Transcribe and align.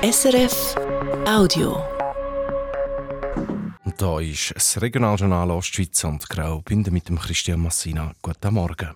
SRF 0.00 0.76
Audio. 1.26 1.82
Und 3.84 4.00
da 4.00 4.20
ist 4.20 4.52
das 4.54 4.80
Regionaljournal 4.80 5.50
Ostschweiz 5.50 6.04
und 6.04 6.28
Graubünden 6.28 6.94
mit 6.94 7.08
dem 7.08 7.18
Christian 7.18 7.58
Massina. 7.58 8.12
Guten 8.22 8.54
Morgen. 8.54 8.94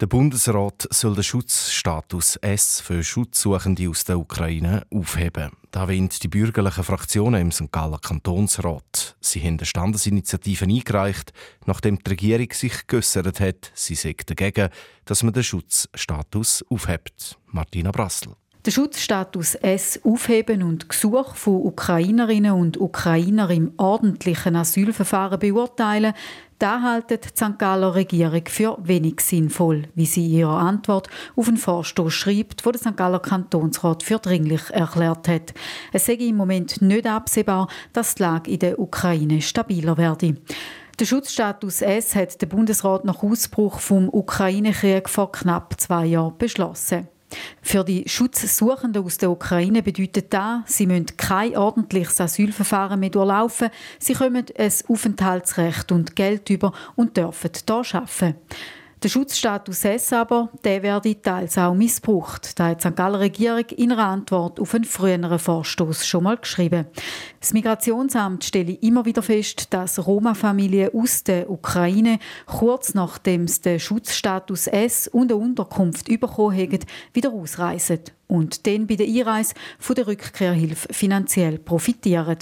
Der 0.00 0.06
Bundesrat 0.06 0.88
soll 0.88 1.14
den 1.14 1.22
Schutzstatus 1.22 2.36
S 2.36 2.80
für 2.80 3.04
Schutzsuchende 3.04 3.90
aus 3.90 4.04
der 4.04 4.18
Ukraine 4.18 4.86
aufheben. 4.90 5.50
Da 5.70 5.86
wollen 5.86 6.08
die 6.08 6.28
bürgerlichen 6.28 6.84
Fraktionen 6.84 7.42
im 7.42 7.52
St. 7.52 7.70
Galler 7.70 7.98
Kantonsrat. 7.98 9.14
Sie 9.20 9.42
haben 9.42 9.58
eine 9.58 9.66
Standesinitiative 9.66 10.64
eingereicht, 10.64 11.34
nachdem 11.66 11.98
die 11.98 12.08
Regierung 12.08 12.50
sich 12.52 12.86
geäussert 12.86 13.40
hat, 13.40 13.70
sie 13.74 13.94
sei 13.94 14.16
dagegen, 14.24 14.70
dass 15.04 15.22
man 15.22 15.34
den 15.34 15.44
Schutzstatus 15.44 16.64
aufhebt. 16.70 17.36
Martina 17.48 17.90
Brassel. 17.90 18.34
Den 18.64 18.70
Schutzstatus 18.70 19.56
S 19.56 19.98
aufheben 20.04 20.62
und 20.62 20.88
Gesuch 20.88 21.34
von 21.34 21.66
Ukrainerinnen 21.66 22.52
und 22.52 22.80
Ukrainer 22.80 23.50
im 23.50 23.72
ordentlichen 23.76 24.54
Asylverfahren 24.54 25.40
beurteilen, 25.40 26.14
da 26.60 26.80
halten 26.80 27.18
die 27.24 27.28
St. 27.28 27.58
Galler 27.58 27.96
Regierung 27.96 28.44
für 28.46 28.78
wenig 28.84 29.20
sinnvoll, 29.20 29.88
wie 29.96 30.06
sie 30.06 30.26
in 30.26 30.32
ihrer 30.38 30.58
Antwort 30.58 31.08
auf 31.34 31.48
einen 31.48 31.56
Vorstoß 31.56 32.14
schreibt, 32.14 32.64
wo 32.64 32.70
der 32.70 32.80
St. 32.80 32.96
Galler 32.96 33.18
Kantonsrat 33.18 34.04
für 34.04 34.20
dringlich 34.20 34.70
erklärt 34.70 35.26
hat. 35.26 35.54
Es 35.92 36.06
sei 36.06 36.12
im 36.12 36.36
Moment 36.36 36.80
nicht 36.80 37.08
absehbar, 37.08 37.66
dass 37.92 38.14
die 38.14 38.22
Lage 38.22 38.48
in 38.48 38.60
der 38.60 38.78
Ukraine 38.78 39.42
stabiler 39.42 39.96
werde. 39.96 40.36
Der 41.00 41.06
Schutzstatus 41.06 41.82
S 41.82 42.14
hat 42.14 42.40
der 42.40 42.46
Bundesrat 42.46 43.04
nach 43.04 43.24
Ausbruch 43.24 43.80
vom 43.80 44.08
Ukraine-Krieg 44.08 45.08
vor 45.08 45.32
knapp 45.32 45.80
zwei 45.80 46.06
Jahren 46.06 46.38
beschlossen. 46.38 47.08
Für 47.64 47.84
die 47.84 48.08
Schutzsuchenden 48.08 49.04
aus 49.04 49.18
der 49.18 49.30
Ukraine 49.30 49.84
bedeutet 49.84 50.34
das, 50.34 50.60
sie 50.66 50.86
müssen 50.86 51.16
kein 51.16 51.56
ordentliches 51.56 52.20
Asylverfahren 52.20 52.98
mehr 52.98 53.10
durchlaufen, 53.10 53.70
sie 54.00 54.14
kommen 54.14 54.44
ein 54.58 54.72
Aufenthaltsrecht 54.88 55.92
und 55.92 56.16
Geld 56.16 56.50
über 56.50 56.72
und 56.96 57.16
dürfen 57.16 57.50
hier 57.54 57.74
arbeiten. 57.76 58.34
Der 59.02 59.08
Schutzstatus 59.08 59.84
S 59.84 60.12
aber, 60.12 60.48
der 60.62 60.84
werde 60.84 61.20
teils 61.20 61.58
auch 61.58 61.74
missbraucht. 61.74 62.56
Da 62.60 62.68
hat 62.68 62.84
die 62.84 62.88
St. 62.88 62.94
Galler 62.94 63.18
Regierung 63.18 63.64
in 63.76 63.90
einer 63.90 64.06
Antwort 64.06 64.60
auf 64.60 64.76
einen 64.76 64.84
früheren 64.84 65.40
Vorstoß 65.40 66.06
schon 66.06 66.22
mal 66.22 66.36
geschrieben. 66.36 66.86
Das 67.40 67.52
Migrationsamt 67.52 68.44
stelle 68.44 68.74
immer 68.74 69.04
wieder 69.04 69.22
fest, 69.22 69.74
dass 69.74 70.06
Roma-Familien 70.06 70.90
aus 70.94 71.24
der 71.24 71.50
Ukraine 71.50 72.20
kurz 72.46 72.94
nachdem 72.94 73.48
sie 73.48 73.62
den 73.62 73.80
Schutzstatus 73.80 74.68
S 74.68 75.08
und 75.08 75.32
eine 75.32 75.40
Unterkunft 75.40 76.06
bekommen 76.06 76.56
haben, 76.56 76.78
wieder 77.12 77.32
ausreisen 77.32 78.02
und 78.28 78.68
dann 78.68 78.86
bei 78.86 78.94
der 78.94 79.08
Einreise 79.08 79.54
von 79.80 79.96
der 79.96 80.06
Rückkehrhilfe 80.06 80.92
finanziell 80.92 81.58
profitieren. 81.58 82.38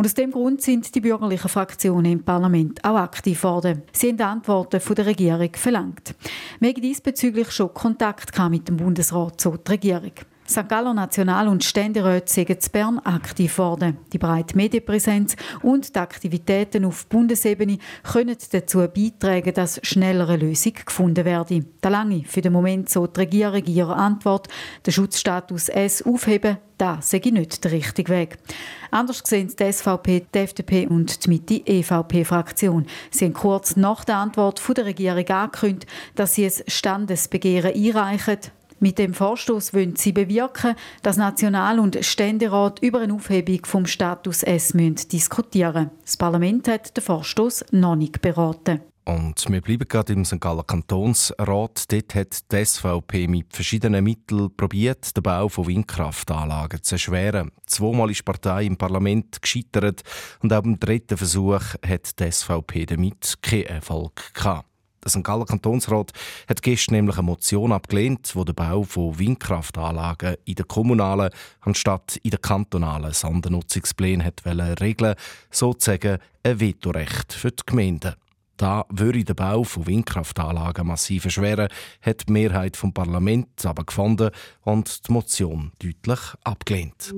Und 0.00 0.06
aus 0.06 0.14
dem 0.14 0.30
Grund 0.30 0.62
sind 0.62 0.94
die 0.94 1.02
bürgerlichen 1.02 1.50
Fraktionen 1.50 2.10
im 2.10 2.24
Parlament 2.24 2.82
auch 2.86 2.96
aktiv 2.96 3.42
geworden. 3.42 3.82
Sie 3.92 4.08
haben 4.08 4.20
Antworten 4.22 4.80
von 4.80 4.96
der 4.96 5.04
Regierung 5.04 5.50
verlangt. 5.52 6.14
Wir 6.58 6.70
haben 6.70 6.80
diesbezüglich 6.80 7.50
schon 7.50 7.74
Kontakt 7.74 8.32
mit 8.48 8.66
dem 8.66 8.78
Bundesrat 8.78 9.38
zur 9.38 9.60
Regierung. 9.68 10.12
St. 10.50 10.68
Galler 10.68 10.94
National- 10.94 11.46
und 11.46 11.62
Ständeräte 11.62 12.32
sind 12.32 12.50
in 12.50 12.58
Bern 12.72 12.98
aktiv 12.98 13.52
geworden. 13.52 13.98
Die 14.12 14.18
breite 14.18 14.56
Medienpräsenz 14.56 15.36
und 15.62 15.94
die 15.94 15.98
Aktivitäten 16.00 16.84
auf 16.84 17.06
Bundesebene 17.06 17.78
können 18.02 18.36
dazu 18.50 18.78
beitragen, 18.78 19.54
dass 19.54 19.78
schneller 19.84 20.28
eine 20.28 20.38
Lösung 20.44 20.72
gefunden 20.84 21.24
werde. 21.24 21.64
Der 21.82 21.90
lange 21.90 22.24
für 22.24 22.40
den 22.40 22.52
Moment 22.52 22.88
so 22.90 23.06
die 23.06 23.20
Regierung 23.20 23.62
in 23.62 23.74
ihrer 23.74 23.96
Antwort, 23.96 24.48
den 24.84 24.92
Schutzstatus 24.92 25.68
S 25.68 26.02
aufheben, 26.02 26.58
das 26.78 27.10
sei 27.10 27.20
nicht 27.24 27.62
der 27.62 27.70
richtige 27.70 28.12
Weg. 28.12 28.38
Anders 28.90 29.22
sehen 29.24 29.52
die 29.56 29.72
SVP, 29.72 30.26
die 30.34 30.38
FDP 30.38 30.88
und 30.88 31.24
die 31.24 31.28
Mitte-EVP-Fraktion. 31.28 32.86
Sie 33.12 33.26
haben 33.26 33.34
kurz 33.34 33.76
nach 33.76 34.04
der 34.04 34.16
Antwort 34.16 34.60
der 34.76 34.86
Regierung 34.86 35.28
angekündigt, 35.28 35.86
dass 36.16 36.34
sie 36.34 36.46
ein 36.46 36.52
Standesbegehren 36.66 37.72
einreichen, 37.72 38.38
mit 38.80 38.98
dem 38.98 39.14
Vorstoß 39.14 39.74
wollen 39.74 39.96
sie 39.96 40.12
bewirken, 40.12 40.74
dass 41.02 41.16
National- 41.16 41.78
und 41.78 42.04
Ständerat 42.04 42.80
über 42.82 43.00
eine 43.00 43.14
Aufhebung 43.14 43.64
vom 43.64 43.86
Status 43.86 44.42
S 44.42 44.72
diskutieren 44.72 45.90
Das 46.04 46.16
Parlament 46.16 46.68
hat 46.68 46.96
den 46.96 47.04
Vorstoß 47.04 47.66
noch 47.72 47.96
nicht 47.96 48.20
beraten. 48.20 48.80
Und 49.04 49.44
wir 49.48 49.60
bleiben 49.60 49.88
gerade 49.88 50.12
im 50.12 50.24
St. 50.24 50.40
Galler 50.40 50.62
Kantonsrat. 50.62 51.90
Dort 51.90 52.14
hat 52.14 52.52
die 52.52 52.64
SVP 52.64 53.26
mit 53.26 53.52
verschiedenen 53.52 54.04
Mitteln 54.04 54.54
probiert, 54.56 55.16
den 55.16 55.22
Bau 55.22 55.48
von 55.48 55.66
Windkraftanlagen 55.66 56.82
zu 56.82 56.94
erschweren. 56.94 57.50
Zweimal 57.66 58.10
ist 58.10 58.18
die 58.18 58.24
Partei 58.24 58.66
im 58.66 58.76
Parlament 58.76 59.42
gescheitert 59.42 60.02
und 60.42 60.52
auch 60.52 60.62
beim 60.62 60.78
dritten 60.78 61.16
Versuch 61.16 61.60
hat 61.84 62.20
die 62.20 62.30
SVP 62.30 62.86
damit 62.86 63.38
keinen 63.42 63.66
Erfolg 63.66 64.32
gehabt. 64.34 64.69
Der 65.02 65.10
St. 65.10 65.24
Galler 65.24 65.46
Kantonsrat 65.46 66.12
hat 66.48 66.62
gestern 66.62 66.96
nämlich 66.96 67.16
eine 67.16 67.24
Motion 67.24 67.72
abgelehnt, 67.72 68.32
die 68.34 68.44
den 68.44 68.54
Bau 68.54 68.82
von 68.82 69.18
Windkraftanlagen 69.18 70.36
in 70.44 70.54
den 70.56 70.68
kommunalen 70.68 71.30
anstatt 71.60 72.16
in 72.22 72.30
den 72.30 72.42
kantonalen 72.42 73.12
Sondernutzungsplänen 73.12 74.24
hat 74.24 74.42
regeln 74.80 75.14
sozusagen 75.50 76.18
ein 76.42 76.60
Vetorecht 76.60 77.32
für 77.32 77.50
die 77.50 77.62
Gemeinden. 77.64 78.14
Da 78.60 78.84
würde 78.90 79.24
der 79.24 79.32
Bau 79.32 79.64
von 79.64 79.86
Windkraftanlagen 79.86 80.86
massiv 80.86 81.24
erschweren, 81.24 81.68
hat 82.02 82.28
die 82.28 82.32
Mehrheit 82.32 82.76
vom 82.76 82.92
Parlament 82.92 83.64
aber 83.64 83.84
gefunden 83.84 84.30
und 84.60 85.08
die 85.08 85.12
Motion 85.12 85.72
deutlich 85.78 86.20
abgelehnt. 86.44 87.14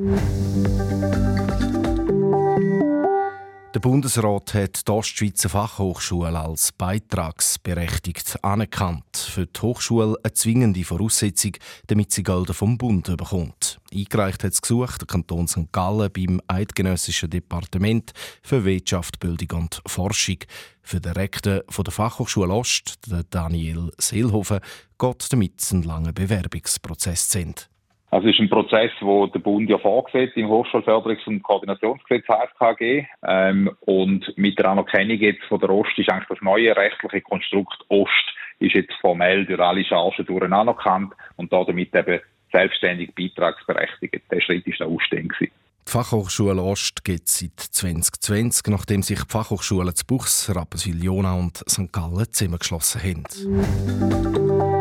Der 3.75 3.81
Bundesrat 3.81 4.53
hat 4.53 4.87
die 4.87 4.93
Ostschweizer 4.93 5.49
Fachhochschule 5.49 6.39
als 6.39 6.73
beitragsberechtigt 6.73 8.45
anerkannt. 8.45 9.17
Für 9.17 9.47
die 9.47 9.61
Hochschule 9.63 10.19
eine 10.23 10.35
zwingende 10.35 10.85
Voraussetzung, 10.85 11.53
damit 11.87 12.13
sie 12.13 12.23
Gelder 12.23 12.53
vom 12.53 12.77
Bund 12.77 13.07
bekommt. 13.17 13.81
Eingereicht 13.91 14.45
hat 14.45 14.53
es 14.53 14.61
gesucht 14.61 15.01
der 15.01 15.07
Kanton 15.07 15.49
St. 15.49 15.73
Gallen 15.73 16.13
beim 16.13 16.43
Eidgenössischen 16.49 17.31
Departement 17.31 18.13
für 18.43 18.63
Wirtschaft, 18.67 19.19
Bildung 19.21 19.63
und 19.63 19.81
Forschung. 19.87 20.39
Für 20.83 21.01
den 21.01 21.13
Rektor 21.13 21.63
der 21.67 21.93
Fachhochschule 21.93 22.53
Ost, 22.53 22.99
Daniel 23.31 23.91
Seelhofen, 23.97 24.61
geht 24.99 25.33
damit 25.33 25.73
ein 25.73 25.83
langer 25.83 26.13
Bewerbungsprozess 26.13 27.31
sind. 27.31 27.71
Also 28.13 28.29
es 28.29 28.35
ist 28.35 28.41
ein 28.41 28.51
Prozess, 28.51 28.91
wo 29.01 29.27
der 29.27 29.39
Bund 29.39 29.71
ja 29.71 29.79
vorgesehen 29.79 30.31
im 30.35 30.49
Hochschulförderungs- 30.49 31.27
und 31.27 31.43
Koordinationsgesetz 31.43 32.27
HFKG. 32.27 33.07
Ähm, 33.27 33.71
und 33.81 34.37
mit 34.37 34.59
der 34.59 34.67
Anerkennung 34.69 35.17
jetzt 35.17 35.43
von 35.45 35.59
der 35.59 35.71
Ost 35.71 35.99
ist 35.99 36.11
eigentlich 36.11 36.29
das 36.29 36.43
neue 36.43 36.77
rechtliche 36.77 37.23
Konstrukt 37.23 37.83
Ost 37.89 38.13
ist 38.59 38.75
jetzt 38.75 38.93
formell 39.01 39.47
durch 39.47 39.59
alle 39.59 39.83
Chargen 39.83 40.27
durch 40.27 40.43
anerkannt 40.43 41.15
und 41.37 41.51
damit 41.55 41.95
eben 41.95 42.21
selbstständig 42.53 43.15
beitragsberechtigt. 43.15 44.31
Der 44.31 44.43
Schritt 44.43 44.67
ist 44.67 44.81
da 44.81 44.85
ausstehend 44.85 45.33
Die 45.41 45.51
Fachhochschule 45.87 46.61
Ost 46.61 47.03
gibt 47.05 47.29
es 47.29 47.39
seit 47.39 47.59
2020, 47.59 48.67
nachdem 48.67 49.03
sich 49.03 49.21
die 49.21 49.31
Fachhochschulen 49.31 49.95
zu 49.95 50.05
Buchs, 50.07 50.55
Rapperswil-Jona 50.55 51.33
und 51.33 51.65
St. 51.67 51.91
Gallen 51.91 52.31
zusammengeschlossen 52.31 53.03
haben. 53.03 54.72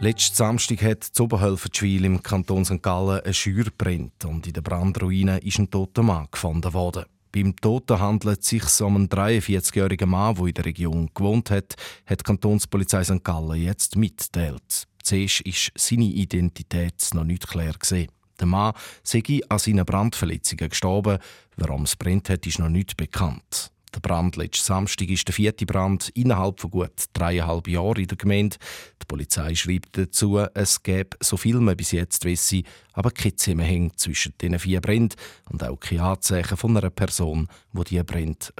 Letzten 0.00 0.36
Samstag 0.36 0.82
hat 0.82 1.08
das 1.10 1.20
Oberhölfertschwil 1.20 2.04
im 2.04 2.22
Kanton 2.22 2.64
St. 2.64 2.82
Gallen 2.82 3.20
eine 3.20 3.32
Schür 3.32 3.66
brennt 3.78 4.24
und 4.24 4.46
in 4.46 4.52
der 4.52 4.60
Brandruine 4.60 5.38
ist 5.38 5.58
ein 5.58 5.70
toter 5.70 6.02
Mann 6.02 6.26
gefunden 6.30 6.74
worden. 6.74 7.04
Beim 7.32 7.56
Toten 7.56 7.98
handelt 7.98 8.40
es 8.40 8.48
sich 8.48 8.80
um 8.80 8.96
einen 8.96 9.08
43-jährigen 9.08 10.10
Mann, 10.10 10.34
der 10.34 10.46
in 10.46 10.54
der 10.54 10.64
Region 10.66 11.10
gewohnt 11.14 11.50
hat, 11.50 11.74
hat 12.06 12.20
die 12.20 12.24
Kantonspolizei 12.24 13.02
St. 13.02 13.24
Gallen 13.24 13.62
jetzt 13.62 13.96
mitteilt. 13.96 14.84
Zuerst 15.02 15.40
ist 15.40 15.72
seine 15.76 16.04
Identität 16.04 17.08
noch 17.14 17.24
nicht 17.24 17.48
klar 17.48 17.72
gesehen. 17.72 18.10
Der 18.38 18.46
Mann 18.46 18.74
sei 19.02 19.22
an 19.48 19.58
seinen 19.58 19.84
Brandverletzungen 19.84 20.68
gestorben. 20.68 21.18
Warum 21.56 21.84
es 21.84 21.96
brennt 21.96 22.28
hat, 22.28 22.46
ist 22.46 22.58
noch 22.58 22.68
nicht 22.68 22.96
bekannt. 22.96 23.70
Der 23.94 24.00
Brand 24.00 24.34
letzten 24.34 24.64
Samstag 24.64 25.08
ist 25.08 25.28
der 25.28 25.34
vierte 25.34 25.66
Brand 25.66 26.08
innerhalb 26.14 26.58
von 26.58 26.70
gut 26.70 27.04
dreieinhalb 27.12 27.68
Jahren 27.68 28.02
in 28.02 28.08
der 28.08 28.16
Gemeinde. 28.16 28.56
Die 29.00 29.06
Polizei 29.06 29.54
schreibt 29.54 29.96
dazu, 29.96 30.38
es 30.52 30.82
gäbe 30.82 31.16
so 31.20 31.36
viel 31.36 31.60
man 31.60 31.76
bis 31.76 31.92
jetzt 31.92 32.24
wisse, 32.24 32.62
aber 32.92 33.12
kein 33.12 33.36
Zusammenhang 33.36 33.92
zwischen 33.96 34.34
diesen 34.40 34.58
vier 34.58 34.80
Bränden 34.80 35.16
und 35.48 35.62
auch 35.62 35.78
keine 35.78 36.02
Anzeichen 36.02 36.56
von 36.56 36.76
einer 36.76 36.90
Person, 36.90 37.46
die 37.72 37.84
diese 37.84 38.04
Brände 38.04 38.50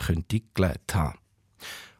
gelebt 0.54 0.94
haben. 0.94 1.18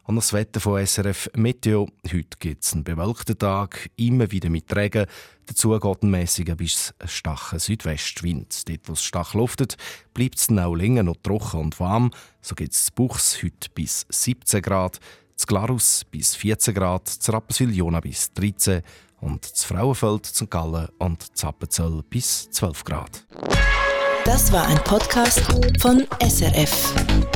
Und 0.07 0.17
das 0.17 0.33
Wetter 0.33 0.59
von 0.59 0.85
SRF 0.85 1.31
Meteo. 1.35 1.89
Heute 2.05 2.37
gibt 2.37 2.63
es 2.63 2.73
einen 2.73 2.83
bewölkten 2.83 3.39
Tag, 3.39 3.89
immer 3.95 4.29
wieder 4.31 4.49
mit 4.49 4.73
Regen. 4.75 5.07
Dazu 5.47 5.79
geht 5.79 6.03
ein 6.03 6.11
mäßiger 6.11 6.55
bis 6.55 6.93
starker 7.05 7.57
Südwestwind. 7.57 8.69
Dort, 8.69 8.87
wo 8.87 8.93
es 8.93 9.03
stark 9.03 9.33
luftet, 9.33 9.77
bleibt 10.13 10.37
es 10.37 10.49
auch 10.49 10.75
länger 10.75 11.01
noch 11.01 11.15
trocken 11.23 11.59
und 11.59 11.79
warm. 11.79 12.11
So 12.41 12.53
gibt 12.53 12.73
es 12.73 12.91
Buchs 12.91 13.41
heute 13.41 13.69
bis 13.73 14.05
17 14.09 14.61
Grad, 14.61 14.99
zu 15.35 15.47
Glarus 15.47 16.05
bis 16.11 16.35
14 16.35 16.75
Grad, 16.75 17.07
zu 17.07 17.31
Rapperswil-Jona 17.31 17.99
bis 17.99 18.31
13 18.33 18.83
und 19.21 19.51
das 19.51 19.63
Frauenfeld, 19.63 20.27
St. 20.27 20.51
Gallen 20.51 20.87
und 20.99 21.35
Zappenzell 21.35 22.03
bis 22.11 22.51
12 22.51 22.83
Grad. 22.83 23.25
Das 24.23 24.51
war 24.51 24.67
ein 24.67 24.77
Podcast 24.83 25.41
von 25.81 26.05
SRF. 26.21 27.34